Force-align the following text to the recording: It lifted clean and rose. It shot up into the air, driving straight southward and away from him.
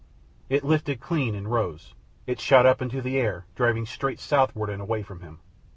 It 0.49 0.63
lifted 0.63 0.99
clean 0.99 1.35
and 1.35 1.47
rose. 1.47 1.93
It 2.25 2.39
shot 2.39 2.65
up 2.65 2.81
into 2.81 3.03
the 3.03 3.17
air, 3.19 3.45
driving 3.53 3.85
straight 3.85 4.19
southward 4.19 4.71
and 4.71 4.81
away 4.81 5.03
from 5.03 5.19
him. 5.19 5.41